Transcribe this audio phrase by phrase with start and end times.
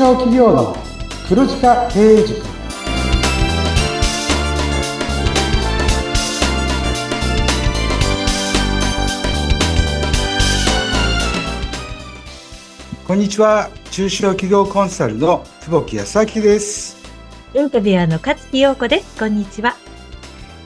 [0.00, 0.74] 小企業の
[1.28, 2.40] 黒字化経営塾。
[13.06, 13.68] こんにちは。
[13.90, 16.96] 中小企業コンサルの久保木康明です。
[17.52, 19.18] インタビュアーの勝木陽子です。
[19.18, 19.76] こんにちは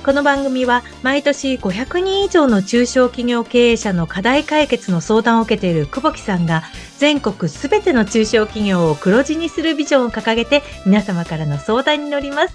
[0.05, 6.63] この番組は毎年500人以上の中小企業経営者の課題解決の相談を受けている久保木さんが
[6.99, 12.55] 全国すべての中小企業を黒字にするビジョンを掲げて皆様からの相談に乗ります。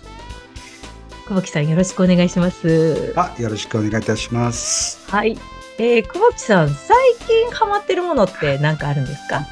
[1.28, 3.14] 久保木さんよろしくお願いします。
[3.16, 5.10] あ、よろしくお願いいたします。
[5.10, 5.36] はい。
[5.80, 9.46] えー、久保木さん、最近ハマってるものって何かあるんですか？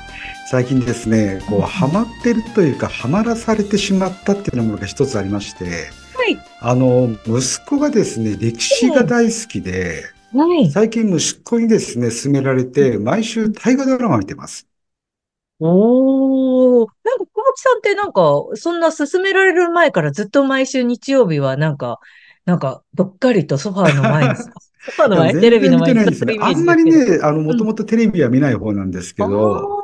[0.52, 5.90] 最近ですね、こう、ハマってるというか、ハマらされてしまったっていうものが一つありまして、
[6.28, 6.38] い。
[6.62, 14.68] あの、息子がですね、歴史が大好きで、はい、最近息子にですね、勧められて、毎週大河ドラマ見てます。
[15.60, 16.88] おー。
[17.04, 22.00] なんか、小牧さんってなんか、そんな勧められる前からずっと毎週日曜日はなんか、
[22.46, 24.44] なんか、どっかりとソファーの前に、 ソ
[24.92, 26.00] ファーの前、テレビの前に。
[26.40, 29.77] あんまりね、あの、もともとテレビは見ない方なんですけど、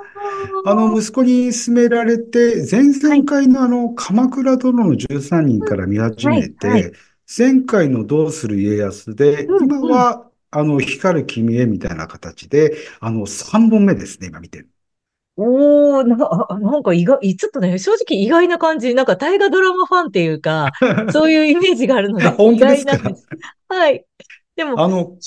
[0.64, 6.94] あの、息子に勧められて、前々回のあの、鎌倉殿の13人から見始めて、
[7.38, 14.70] 前回のどうする家康で、今は、あの、光る君へみたいな形で、あの、3本目ですね、今見てる。
[15.36, 16.16] おー、な、
[16.60, 18.94] なんか意外、ちょっとね、正直意外な感じ。
[18.94, 20.72] なんか大河ドラマファンっていうか、
[21.12, 23.00] そういうイメージがあるので、本当ですか？
[23.70, 24.06] はい。
[24.56, 25.18] でも、あの、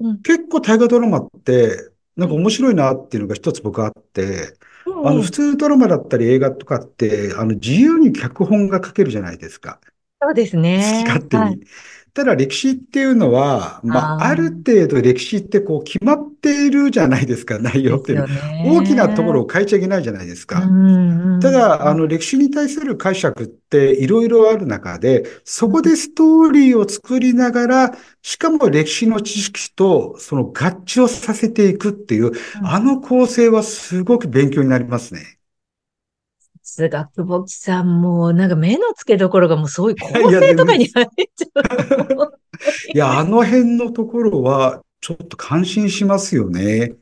[0.00, 4.56] うん、結構大河ドラマって、なんか面白いなっていうのが一つ僕あって、
[5.02, 9.80] あの、普通ドラマだったり映画とかって、あの、自由に脚本が書けるじゃないですか。
[10.24, 11.04] そうですね。
[11.04, 11.42] 好き勝手に。
[11.42, 11.60] はい
[12.14, 18.30] ただ歴史っていうのは、まあ、ある程度歴史ってこう決まっているじゃないですか、内容っていうのは。
[18.64, 20.60] 大きなところを変えちゃいけないじゃないですか。
[21.40, 27.92] ただ、あの歴史に対する解釈っていろいろある中で、そこでストーリーを作りながら、
[28.22, 30.50] しかも歴史の知識とその合
[30.86, 32.30] 致をさせていくっていう、
[32.62, 35.33] あの構成はすごく勉強になりますね。
[36.64, 42.40] すが、久保木さんも、なんか目の付けどころがもうそういう構成とかに入っちゃう。
[42.94, 46.94] いや、あの辺のところは、ちょっと感心しますよね。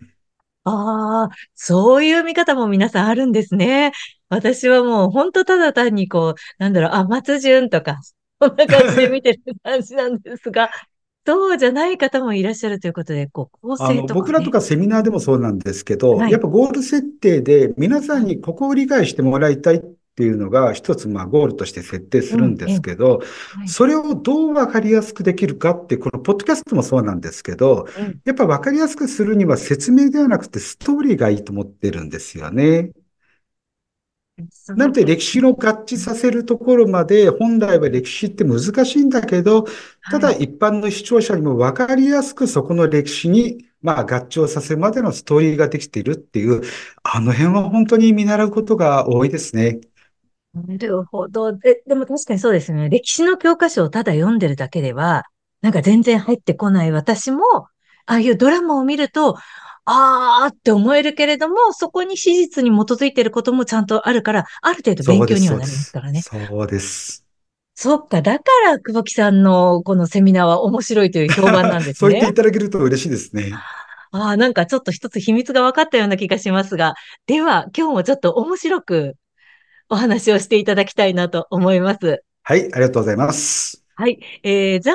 [0.65, 3.93] ああ、そういう見方も皆さんあるんですね。
[4.29, 8.01] 私はもう本当ただ単にこう、なんだろう、あ、松潤とか、
[8.41, 10.71] そんな感じで見てる感じなんですが、
[11.25, 19.81] そうじゃない方もいらっしゃるということで、こう、構成とか、ね、あの、僕らとかセミナーでもそうなんですけど、はい、やっぱゴール設定で皆さんにここを理解してもらいたいっ
[20.15, 23.21] ていうのが一つ、まあ、ゴールとして設定するんですけど、
[23.61, 23.69] うん。
[23.69, 32.91] それをどうわかりやすくできるかって、このポッドキャストもそうなんですけど、うん、やっぱわかりやすくするには説明ではなくてストーリーがいいと思ってるんですよね。
[34.77, 39.67] なので歴史の合致させるところまで、本来は歴史って難しいんだけど、
[40.11, 46.63] ただ一般の視聴者にも分かりやすくそこの歴史に、まあ合致をさせるまでのストーリーができているっていう、
[47.03, 49.81] あの辺は本当に見習うことが多いですね。
[50.55, 51.51] なるほど。
[51.65, 52.89] え、でも確かにそうですね。
[52.91, 55.25] 歴史の教科書をただ読んでるだけでは、
[55.63, 57.43] なんか全然入ってこない私も、
[58.07, 59.37] ああいうドラマを見ると、
[59.85, 66.23] あーって思えるけれども、そこに史実に基づいていることもちゃんとあるから、ある程度勉強にはなりますからね。
[66.23, 67.25] そうです。
[67.75, 71.95] そっか、だから久保木さんのこのセミナーは面白いという評判なんですね。
[71.95, 73.51] そう言っていただけると嬉しいですね。
[74.13, 76.95] ああ、なんかちょっと一つ秘密が分かったような気がしますが、
[77.27, 79.15] では今日もちょっと面白く
[79.89, 82.23] お話をしていただきたいなと思います。
[82.43, 83.82] はい、ありがとうございます。
[83.95, 84.21] はい。
[84.43, 84.95] えー、前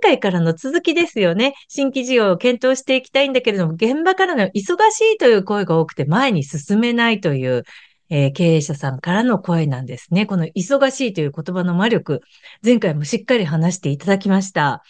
[0.00, 1.54] 回からの続きですよね。
[1.68, 4.50] 新規事業を検討していきたいんだけれども、現場からの忙
[4.90, 7.64] しいという声が多くて前に進めないという、
[8.08, 10.24] えー、経営者さんからの声なんですね。
[10.24, 12.22] この忙しいという言葉の魔力、
[12.64, 14.82] 前回もしっかり話していただきました。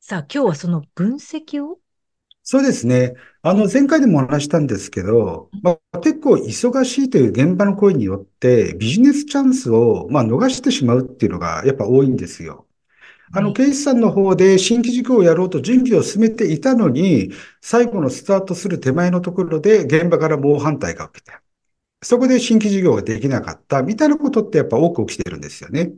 [0.00, 1.78] さあ、今日はその分析を？
[2.42, 3.14] そうですね。
[3.42, 12.66] あの、前回でもお話したんですけど、まあ、結構忙しいという現場の声によって、ビジネスチャンスを、まあ、逃してしまうっていうのがやっぱ多いんですよ。
[13.32, 17.30] あの、ケイスさんの方で新規事業をやろうと準備を進めていたのに、
[17.60, 21.42] 最後のスタートする手前のところで現場から猛反対が起きた。
[22.02, 25.92] そこで新規事業ができなかったみたいなことってやっぱ多く起きてるんですよね。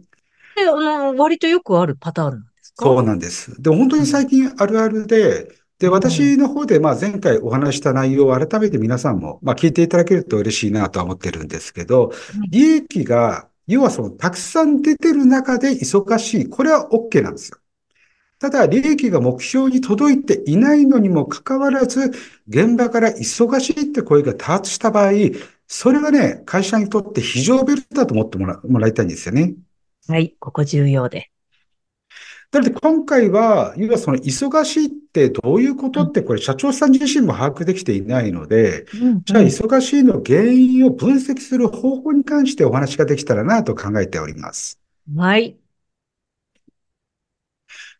[0.54, 2.84] で、あの、割とよくあるパターンなんですか？
[2.84, 3.60] そうなんです。
[3.62, 5.48] で、本当に最近あるあるで、
[5.78, 12.12] で、私の方で、まあ前回お話した内容を改めて皆さんも、まあ聞いていただけると嬉しいなとは思ってるんですけど、
[12.50, 16.48] 利益が要はその、たくさん出てる中で忙しい。
[16.48, 17.58] これは OK なんですよ。
[18.38, 22.10] ただ、利益が目標に届いていないのにもかかわらず、
[22.48, 25.12] 現場から忙しいって声が多発した場合、
[25.68, 29.54] それはね、会社にとって非常ベルトだと思ってもらもらいたいんですよね。
[30.08, 31.31] はい、ここ重要で。
[32.52, 38.84] なので今回は、要はその忙しいってどういうことって、これ社長さん自身も把握できていないので、
[39.24, 44.78] じゃあ忙しいの原因を分析する方法に関してお話ができたらなと考えております。
[45.16, 45.56] はい。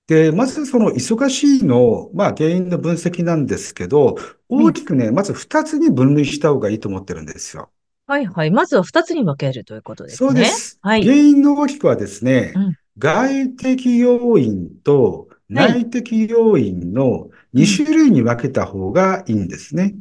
[0.06, 4.16] で、まずその忙しいの、まあ原因の分析なんですけど、
[4.50, 7.70] 大きくね、まず2つに分類した方がいいと思ってるんですよ。
[8.06, 8.50] はいはい。
[8.50, 10.28] まずは2つに分けるということですね。
[10.28, 10.78] そうです。
[10.82, 19.94] はい、原因の大きくはですね、うん、外的要因と内的要因の2種類に分けた方がいいんですね。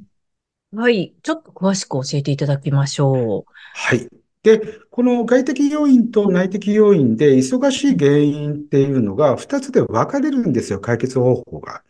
[0.74, 1.14] はい。
[1.24, 3.54] ちょっと詳しく教えていただきましょう。
[3.74, 4.08] はい。
[4.44, 11.84] で、この外的要因と内的要因で忙しい原因っていうのが2つで分かれるんですよ、解決方法が。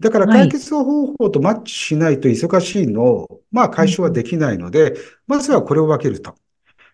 [0.00, 4.94] だから解決方法とマッチしないと忙しいのを、まあ解消はできないので、
[5.26, 6.36] まずはこれを分けると。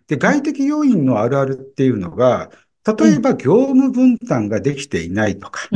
[0.09, 2.51] で、外的要因のあるあるっていうのが、
[2.87, 5.69] 例えば業務分担ができていないとか、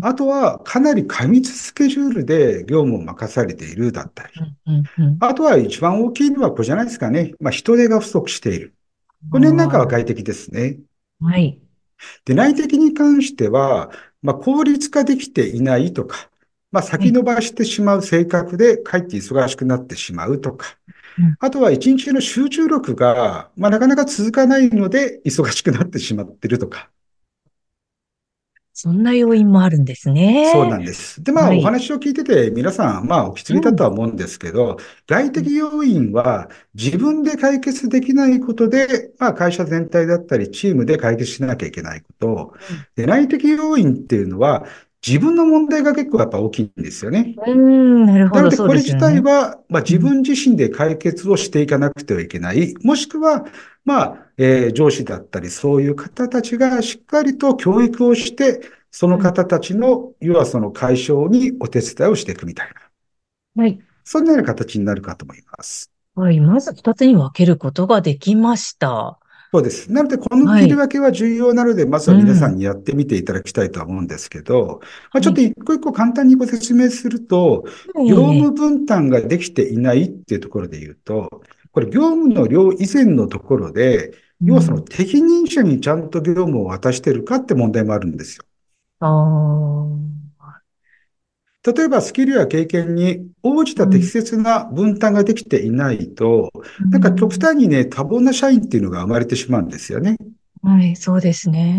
[0.00, 4.32] あとはかなり過密スケジュールで業務を任されているだったり、
[5.20, 7.34] あとは一番大きいのはこれじゃないですかね。
[7.40, 8.74] まあ人手が不足している。
[9.30, 10.78] この辺なんかは外的ですね。
[11.20, 11.60] はい。
[12.24, 13.90] で、内的に関しては、
[14.22, 16.28] まあ、効率化できていないとか、
[16.70, 20.78] まあ、先延ばしてしまう性格で、かえって忙しくなってしまうとか、
[21.38, 26.90] あとは一日の集中力が、まあ、なかなか続かないので、忙しくなってしまってるとか。
[28.74, 30.50] そんな要因もあるんですね。
[30.50, 31.22] そうなんです。
[31.22, 34.76] で、まあ、お話を聞いてて、皆さん、まあ、お気づきだとは思うんですけど、うん、
[35.06, 42.54] 外的要因は自分で解決できないことで、まあ、会社全体だったり、チームで解決しなきゃいけないこと。
[42.96, 44.64] で、内的要因っていうのは、
[45.04, 47.34] 自分の問題が結構やっぱ大きいんですよね。
[47.44, 48.42] うん、なるほど。
[48.42, 52.74] なので、これ自体は、まあ、自分自身で解決をしていかなくてはいけない。
[52.84, 53.44] もしくは、
[53.84, 58.60] まあ、えー、上司だったり、そういう方たちがしっかりと教育をして、
[58.92, 62.68] その方たちの、要はその解消にお手伝いをしていくみたい
[63.56, 63.62] な。
[63.62, 63.80] はい。
[64.04, 65.90] そんなような形になるかと思います。
[66.14, 66.38] はい。
[66.38, 69.18] まず二つに分けることができました。
[69.52, 69.92] そうです。
[69.92, 74.78] なので、この切り分けは重要なので、はい、まずは皆さんにやってみていただきたいとは思うんですけど、うん、ま
[75.12, 77.64] あ、ちょっと一個一個簡単にご説明すると、
[77.94, 84.12] はい、業務分担ができていないっていうところで言うと、これ業務の量以前のところで、
[84.42, 88.44] 要はその適任者にちゃんと業務を渡してるかって問題もあるんですよ。
[89.00, 90.01] あ
[91.64, 96.50] 例えばスキルや経験に応じた適切な分担ができていないと、
[96.84, 100.16] うん、なんか極端にね、多忙な社員っていうのが生まれてしまうんですよね。
[100.62, 101.78] はい、そうですね。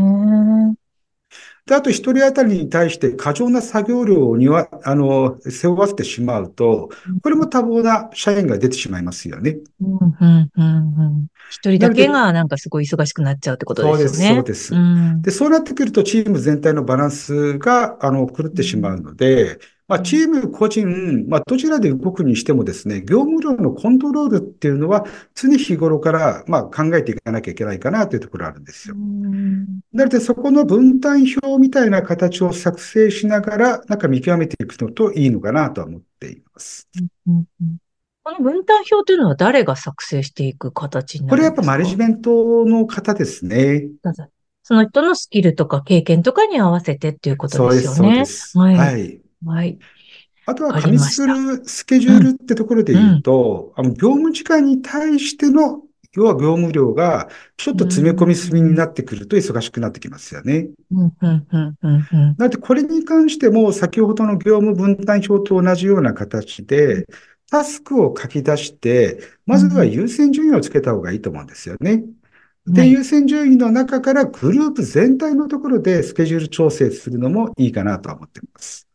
[1.65, 6.89] で、あと一人当たりに対して過剰な作業量には、あの、背負わせてしまうと、
[7.21, 9.57] これも多忙な社員が出てしまいますよね。
[9.81, 11.27] うん、うん、うん、うん。
[11.49, 14.35] 一人だけがなんかすごい忙しくなっちゃうってことですよね。
[14.35, 15.09] そうです、そうです。
[15.09, 19.59] うん、で、そうなってくるとチーム全体のバランスが、あの、狂ってしまうので、
[19.93, 25.05] まあ、チーム、個人、まあ、どちらで動くにしてもですね、業務量のコントロールっていうのは、
[25.35, 28.95] 常日頃から、まあ、考えていかなきゃいけないかなというところがあるんですよ。
[29.93, 36.89] なので、そこの分担表みたいな形を作成しながら、なんか見極めていくのといいのかなとは思っています。
[37.27, 41.55] この分担表というのは誰が作成していく形になるんですか？
[41.55, 43.89] これやっぱマネジメントの方ですね。
[44.63, 47.97] その人のスキルとか経験とかに合わせてっていうことですよね。
[47.97, 48.71] そうです、そうです。
[48.71, 48.75] はい。
[48.75, 49.77] はいはい。
[50.45, 55.81] あとは、加密するスケジュールってところで言うと、うんうん、あの、業務時間に対しての、
[56.15, 60.69] 要は業務量が、ちょっと詰め込み済みになってくると忙しくなってきますよね。
[62.37, 67.07] なので、これに関しても、先ほどの業務分担表と同じような形で、
[67.49, 72.03] タスクを書き出して、まずは優先順位をつけた方がいいと思うんですよね。
[72.67, 78.87] で、優先順位の中からグループ全体のところでスケジュール調整するのもいいかなと思っています。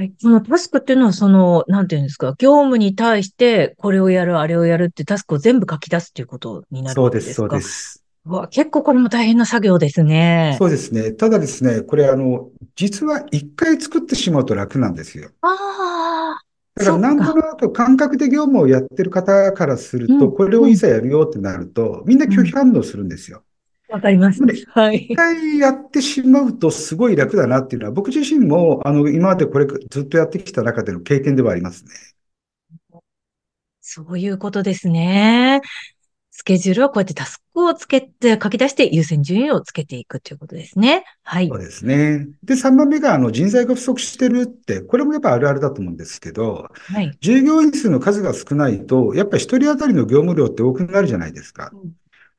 [0.00, 0.14] はい。
[0.16, 7.34] そのタスクっていうのは、その、なんていうんですか、業務に対して、これをやる、あれをやるってタスクを全部書き出すっていうことになるわけですか？
[7.34, 8.02] そうです、そうです。
[8.24, 10.56] わ、結構これも大変な作業ですね。
[10.58, 11.12] そうですね。
[11.12, 15.28] ただですね、これあの、実は一回作ってしまうと楽なんですよ。
[15.42, 16.40] ああ。
[16.76, 23.42] だからなんとなく感覚で業務をやってる方からすると、これをいざやるよってなると、みんな拒否反応するんですよ。
[23.90, 24.42] わかります。
[24.68, 25.06] はい。
[25.10, 31.90] 一回やってしまうとすごい楽だなっていうのは、僕自身も、あの、今までこれずっとやってきた中での経験ではありますね。
[33.80, 35.60] そういうことですね。
[36.30, 41.04] スケジュールはこうやってタスクをつけて、書き出して優先順位をつけていくということですね。
[41.22, 41.48] はい。
[41.48, 42.28] そうですね。
[42.42, 47.10] で、3番目が、あの、人材が不足してるって、これもやっぱあるあるだと思うんですけど、はい。
[47.20, 51.70] 従業員数の数が少ないと、やっぱり一人当たりの業務量って多くなるじゃないですか。
[51.74, 51.92] うん、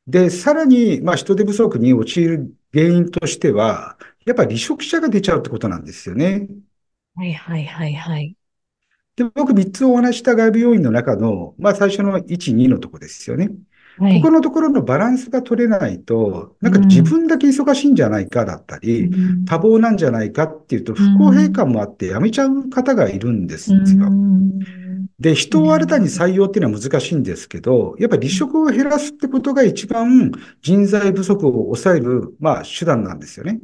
[0.07, 6.47] で、さらに、まあ、人手不足に陥る原因としては、やっぱり離職者が出ちゃうってことなんですよね。
[7.15, 8.35] はいはいはいはい。
[9.15, 13.49] で、僕3つお話した外部要因の中の、まあ最初の1、2のとこですよね。
[13.97, 23.77] はい、ここのところのバランスが取れないと、なんか自分だけ忙しいんじゃないかだったり、うん、多忙なんじゃないかっていうと、不公平感もあって辞めちゃう方がいるんですよ。
[23.79, 24.80] うん
[25.21, 33.59] で、人を新たに採用っていうのは難しいんですけど、やっぱり離職を減らすってことが一番人材不足を抑える、まあ、手段なんですよね。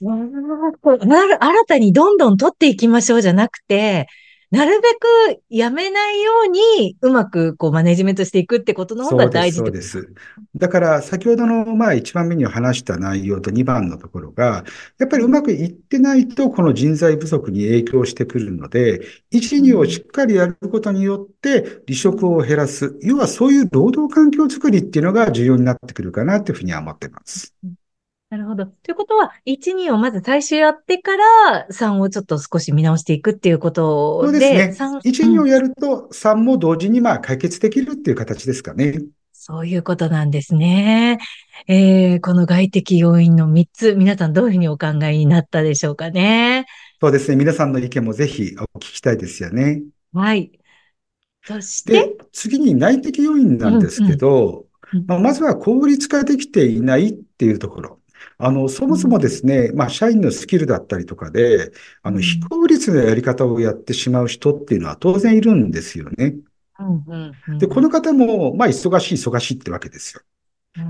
[0.00, 4.08] 新たにどんどん取っていきましょうじゃなくて、
[4.50, 4.88] なるべ
[5.34, 9.90] くやめないように、うまくこうマネジメントしていくってことの方が大事そうです。
[9.90, 10.14] そうです。
[10.54, 14.64] だから、先ほどの、まあ、1番目に話した内容と2番のところが、
[14.98, 19.00] やっぱりうまくいってないと、この人材不足に影響してくるので、
[19.32, 22.96] 1、2をしっかりやることによって、離職を減らす。
[23.02, 27.52] 要はそういう労働環境づくりっていうのが重要になってくるかなというふうには思っています。
[28.28, 28.66] なるほど。
[28.66, 34.32] ということは、1、2をまず最初やってから、3をちょっと少し見直していくっていうことで。
[34.32, 35.00] そうですね。
[35.04, 38.98] 1、2をやると、3も同時にまあ解決できるっていう形ですかね。
[39.32, 41.18] そういうことなんですね。
[41.68, 46.66] えー、この外的要因の3つ、皆さんどういうふうにお考えになったでしょうかね。
[47.00, 47.36] そうですね。
[47.36, 49.84] 皆さんの意見もぜひお聞きたいですよね。
[50.12, 50.50] はい。
[51.44, 52.16] そして。
[52.32, 58.00] 次に内的要因なんですけど、うんうん、まあ、まずは効率化できていないっていうところ。
[58.38, 66.36] あの、そもそもですね、まあ、社員のスキルだったりとかで、あの、非効率なやり方をやってしまう人っていうのは当然いるんですよね。
[67.58, 70.22] で、この方も、まあ、忙しい、忙しいってわけですよ。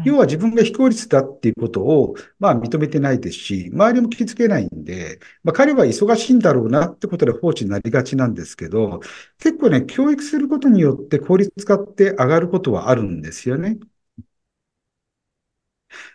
[0.05, 9.01] 要は自分が非効率だっていうことを、まあ認めてないですし、周りも気づけないんで、まあ彼は忙しいんだろうなってことで放置になりがちなんですけど、
[9.39, 13.79] 結構ね、教育することによって効率化って上がることはあるんですよね。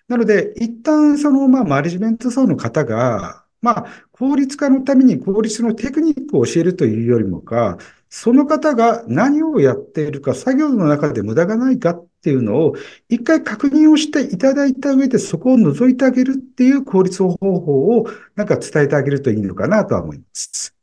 [0.07, 7.77] なので、一旦その、まあ、マネジメント層の方が、まあ、効率化のために効率のテクニックを教えるというよりもか、
[8.09, 12.75] その方が何をやっているか、作業の中で無駄がないかっていうのを、
[13.07, 20.75] 一回確認をしていただいた上で、そこを除いてあげるっていう効率方法を、なんか伝えてあげるといいのかなとは思います。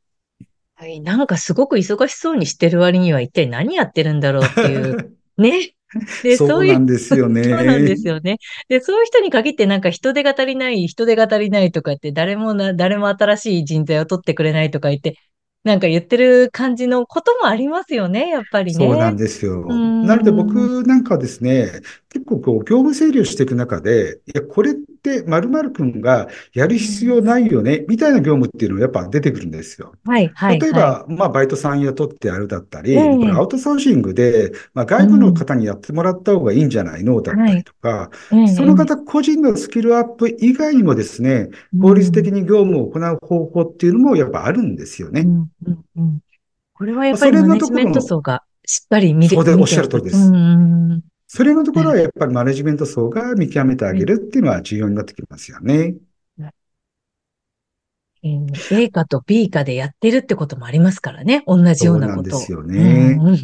[0.74, 5.74] はい、なんかすごく忙しそうにしてる割には一体何やってるんだろうっていう、 ね、
[6.22, 7.44] で、そうなんですよね。
[7.44, 8.38] そうなんですよね。
[8.68, 15.16] で、そういう人に限ってなんか人手が足りない、人手が足りないとかって、誰もな、誰も新しい人材を取ってくれないとか言って、
[15.64, 18.86] なんか言ってる感じのこともありますよね、やっぱりね。
[18.86, 19.66] そうなんですよ。
[19.66, 21.80] なので僕なんかはですね、
[22.10, 29.92] 結構こう、業務整理をしていく中で、いや、これって〇〇くんがやる必要ないよね、みたいな業務っていうのがやっぱ出てくるんですよ。
[30.04, 30.60] はい、はい。
[30.60, 38.10] 例えば、まあ、バイトさん雇ってやるだったり、これアウトソーシングで、まあ、外部の方にやってもらった方がいいんじゃないのだったりとか、
[38.56, 41.48] その方個人のスキルアップ以外にもですね、
[41.80, 45.22] 効率的に業務を行う方法っていうのもやっぱあるんですよね。
[45.22, 46.20] うんうんうん、
[46.74, 50.16] これはやっぱりマネジメント層がしっかり見てそうでおっしゃる通りです。
[50.16, 55.94] うんそれのところはやっぱりマネジメント層が見極めてあげるっていうのは重要になってきますよね。
[58.22, 61.44] A かと B かでやってるってこともありますからね。
[61.46, 62.30] 同じようなこと。
[62.30, 63.18] そうなんですよね。
[63.20, 63.36] うん、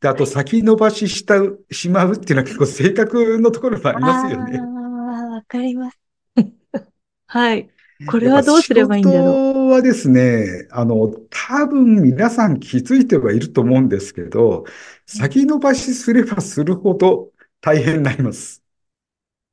[0.00, 1.36] であと、先延ばしした
[1.70, 4.58] しまうっていうのは結構性格のところもありますよね。
[4.58, 5.98] ああ、わかります。
[7.28, 7.70] はい。
[8.04, 9.22] これはどうすればいいんだろう？
[9.22, 14.64] 仕事はですね、あの、多分皆さん気づいてはいると思うんですけど、
[15.06, 18.62] 先延ばしすればするほど大変になります。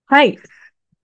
[0.07, 0.37] はい。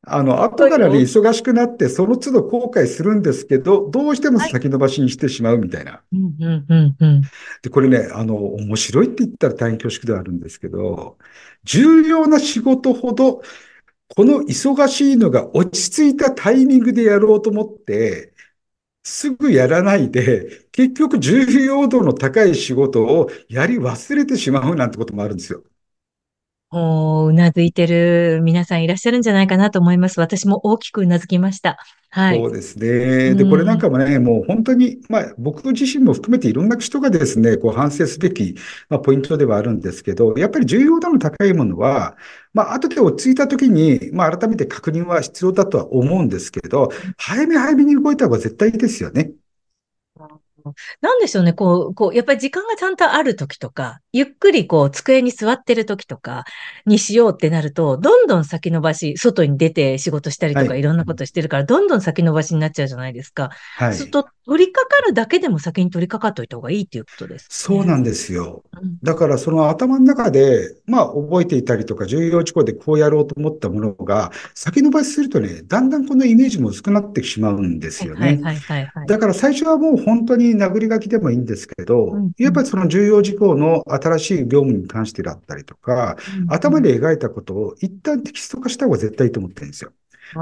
[0.05, 6.01] あの、後からね、忙しくなって、その都度後悔するんですけど、どうしても先延ばしにしてしまうみたいな。
[7.61, 11.17] で、これね、あの、面白いって言ったら大変恐縮ではあるんですけど、
[11.63, 13.41] 重要な仕事ほど
[14.15, 18.33] この忙しいのが落ち着いたタイミングでやろうと思って、
[19.03, 25.63] すぐやらないで、結局重要度の高い仕事をやり忘れてしまうなんてこともあるんですよ。
[26.71, 30.19] おうなずいてる皆さんいらっしゃるんじゃないかなと思います。
[30.19, 31.77] 私も大きくうなずきました。
[32.11, 32.37] はい。
[32.37, 33.35] そうですね。
[33.35, 38.55] で、これなんかもね、もう本当に、まあ僕自身も含めていろんな人がですね、こう反省すべき、
[38.87, 42.17] まあ、ポイントではあるんですけど、やっぱり重要度の高いものは、
[42.53, 49.31] まあ後で落ち着いた時に、まあ改めて確認は必要だとは思うんですけど、早め早めに動いた方が絶対いいですよね。
[51.01, 56.45] なんでしょうね、こう、こう、やっぱり時間がちゃんとある時とか、ゆっくりこう、机に座ってる時とか
[56.85, 63.51] にしようってなると、どんどん先延ばし、外に出て仕事したりとか、いろんなことしてるから、どんどん先延ばしになっちゃうじゃないですか。
[63.77, 63.93] はい。
[63.93, 68.63] すると、取り掛かるだけでも先に取り掛かっといた方がいいっていうことです、ね、そうなんですよ。
[69.03, 78.19] だから、その頭の中で、まあ、覚えていたりとか、重要事項でこうやろうと思ったものが、先延ばしするとね、だんだんこのイメージも薄くなってしまうんですよね。
[78.21, 89.91] はいはいはい、はい、だから最初はもう本当に殴り書きでもいいんですけど、うん、やっぱりその重要事項の新しい業務に関してだったりとか、うん、頭で描いたことを一旦テキスト化した方が絶対いいと思ってるんですよ。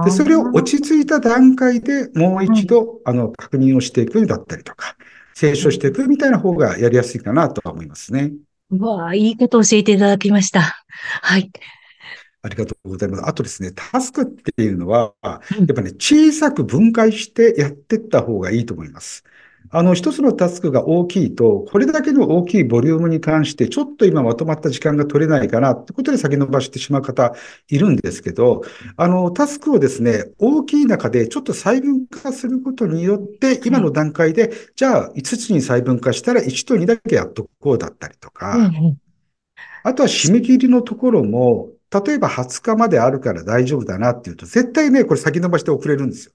[0.04, 4.98] で、それを落ち着いた段階でもう一度、あの、確認をしていくだったりとか、
[5.34, 8.34] 清書していくみたいな方がやりやすいかなとは思いますね。
[8.70, 10.62] うわいいことを教えていただきました。
[11.22, 11.52] はい。
[12.42, 13.28] ありがとうございます。
[13.28, 19.24] あとですね、タスクっていうのは、やっぱね、小さく分解してやっていった方がいいと思います。
[19.70, 27.34] あの、一つのタスクが大きいと、これだけの大きいボリュームに関して、ちょっと今まとまった時間が取れないかなってことで先延ばしてしまう方
[27.68, 28.64] いるんですけど、
[28.96, 38.72] あの、タスクをですね、大きい中でちょっと細分化することによって、今の段階で、じゃあ5つに細分化したら1と2だけやっとこうだったりとか、
[39.84, 41.70] あとは締め切りのところも、
[42.06, 46.34] 例えば20日まであるから大丈夫だなっていうと、絶対ね、これ先延ばして遅れるんですよ。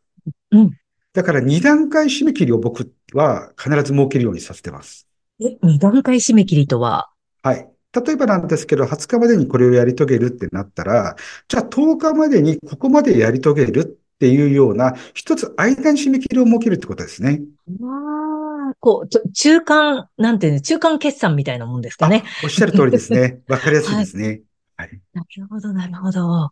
[0.52, 0.70] うん。
[1.12, 5.06] だから2段階締め切りを僕は必ず設けるようにさせてます。
[5.40, 7.10] え、2段階締め切りとは？
[7.42, 7.68] はい。
[8.06, 11.16] 例えばなんですけど、20日までにこれをやり遂げるってなったら、
[11.48, 13.84] じゃあ10日までにここまでやり遂げるっ
[14.18, 17.42] ていうような、一つ間に締め切りを設けるってことですね。
[17.82, 22.24] ああ、こう、中間、なんていうの、中間決算みたいなもんですかね。
[22.42, 23.42] おっしゃる通りですね。
[23.48, 24.42] わかりやすいですね。
[24.76, 25.00] はい。
[25.12, 26.50] なるほど、なるほど。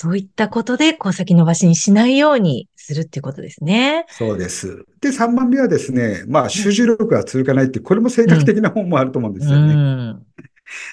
[0.00, 4.06] そういったことで、こう先延ばしにしないようにするっていうことですね。
[4.10, 4.86] そうです。
[5.00, 9.74] で、3番目はですね、まあ、集中力が続かないって、これも性格的な本もあると思うんですよね。
[9.74, 10.26] うん、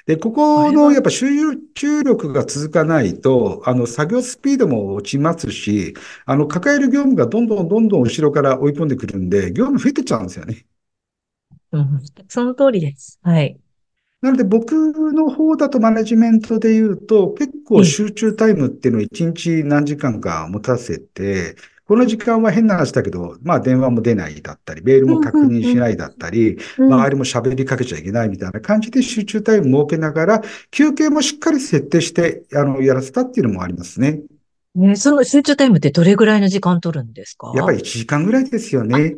[0.08, 1.28] で、ここのやっぱ集
[1.76, 5.94] 中力が続かないと、あの、作業スピードも落ちますし、
[6.26, 10.66] あの、抱える業務がどんどんどんどん後ろから追い込んでくるんで、業務増えてっちゃうんですよね。
[11.74, 13.20] うん、その通りです。
[13.22, 13.60] はい。
[14.26, 14.74] なので僕
[15.14, 34.22] の方だとマネジメントで言うと、結構集中タイムっていうのを1日何時間か持たせて、この時間は変な話だけど、まあ電話も出ないだったり、メールも確認しないだったり、周りも喋りかけちゃいけないみたいな感じで集中タイム設けながら、休憩もしっかり設定して、あの、やらせたっていうのもありますね。
[34.74, 37.54] ね、その集中タイムってどれぐらいの時間取るんですか？
[37.56, 39.18] やっぱり1時間ぐらいですよね。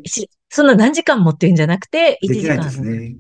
[0.49, 2.34] そんな何時間持ってるんじゃなくて、1時間。
[2.36, 3.15] できないですね。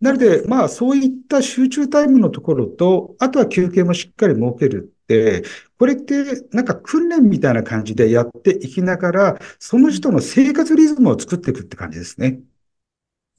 [0.00, 5.42] なので、まあ、そういった集中タイムのところと、あとは休憩もしっかり設けるって、
[5.78, 12.40] これってなんか訓練みたいな感じでやっていきながら、その人の生活リズムを作っていくって感じですね。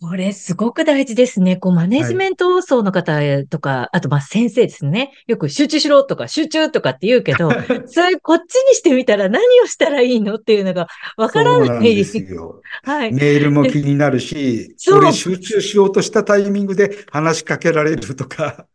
[0.01, 1.57] これすごく大事ですね。
[1.57, 5.11] こう、マネジメント層の方とか、はい、あと、ま、先生ですね。
[5.27, 7.49] よく集中しろとか、集中とかって言うけど、
[7.87, 11.67] それ、こっちにしてみたら何をしたらいいのっていうのがわからない。
[11.67, 12.61] そうなんですよ。
[12.83, 13.13] はい。
[13.13, 18.67] メールも気になるし、それ集中しようとしたタイミングで話しかけられるとか、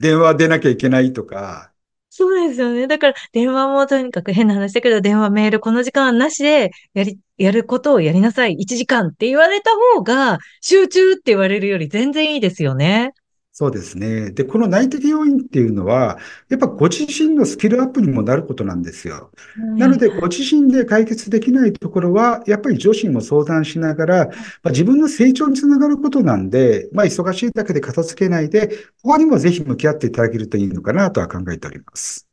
[0.00, 1.72] 電話出なきゃいけないとか、
[2.20, 2.86] そうですよね。
[2.86, 8.56] だから、電話もとにかく変な話だけど、電話、メール、この時間はなしで、やり、やることをやりなさい。
[8.58, 13.12] 1時間って言われた方が、集中って言われるより全然いいですよね。
[13.52, 14.30] そうですね。
[14.30, 19.32] で、この内的要因っていうのは、やっぱご自身のスキルアップにもなることなんですよ。
[19.76, 24.32] なので、ご自身で解決できないところは、やっぱり上司にも相談しながら、ま
[24.66, 28.68] あ、自分の成長につながることなんで、まあ、忙しいだけで片付けないで、
[29.02, 32.28] ここにもぜひ向き合っていただけるといいのかなとは考えております。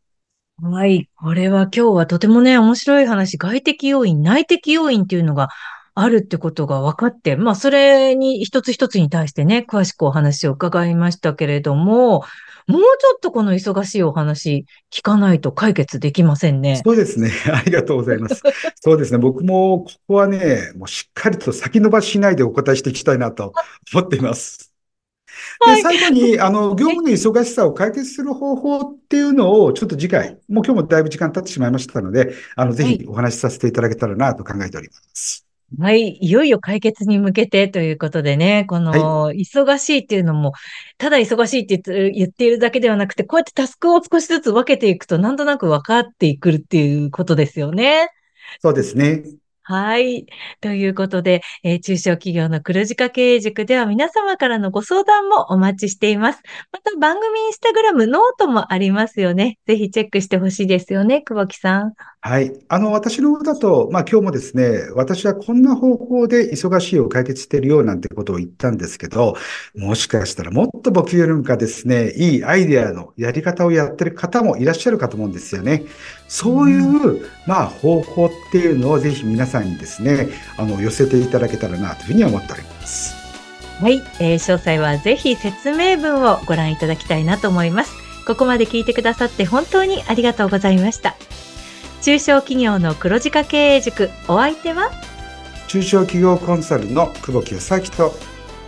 [0.61, 1.09] はい。
[1.15, 5.49] これは今日はとてもね、面白い話、外的要因、内的要因っていうのが
[5.99, 12.23] あるってことが分かって、まあ、それに一つ一つに対してね、詳しくお話を伺いましたけれども、
[12.67, 16.81] もうちょっとこの忙しいお話聞かないと解決できませんね。
[16.85, 17.31] そうですね。
[17.51, 18.43] ありがとうございます。
[18.75, 19.17] そうですね。
[19.17, 23.53] 僕もここはね、もうしっかりと先延ばししないでお答えしていきたいなと
[23.93, 24.73] 思っています。
[25.65, 35.46] で、最後に、 あの、業務の忙しさを解決する方法っていうのを、ちょっと次回、もう今日もだいぶ時間経ってしまいましたので、あの、ぜひお話しさせていただけたらなと考えております。
[35.79, 36.17] はい。
[36.21, 40.53] いよいよ解決に向けてということでね、この、忙しいっていうのも、
[40.97, 41.77] ただ忙しいって
[42.11, 48.09] 言っているだけではなくて、こうやってタスクを少しずつ分けていくと、なんとなく分かっていくっていうことですよね。
[48.61, 49.23] そうですね。
[49.69, 50.25] はい。
[50.61, 56.41] ということで、えー、中小企業の黒字化経営塾では皆様からのご相談もお待ちしています。
[56.71, 59.59] また番組インスタグラムノートもありますよね。
[59.67, 61.93] ぜひチェックしてほしいですよね、久保木さん。
[62.19, 62.51] はい。
[62.67, 69.35] あの、私の方だと、まあ今日もですね、私はこんな方法で忙しいを解決してるよなんてことを言ったんですけど、
[69.75, 75.83] もしかしたらもっと僕よりもかですね、いいアイデアのやり方をやってる方もいらっしゃるかと思うんですよね。
[76.27, 80.27] そういう、まあ方法っていうのをぜひ皆さんにですね、
[80.57, 83.15] あの、寄せていただけたらなというふうに思っております。
[83.79, 84.01] はい。
[84.19, 87.93] えー、詳細はぜひ説明文をご覧いただきたいなと思います。
[88.25, 91.15] ここまで聞いてくださって本当にありがとうございました。
[92.01, 94.09] 中小企業の黒字化経営塾。
[94.27, 94.91] お相手は？
[95.67, 98.15] 中小企業コンサルの久保木康明と。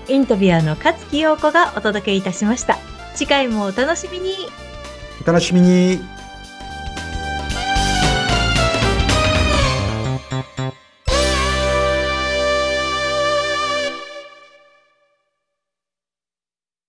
[0.07, 2.77] インタビュアーの勝木陽子がお届けいたしました。
[3.13, 4.33] 次回もお楽しみに。
[5.21, 5.99] お楽しみに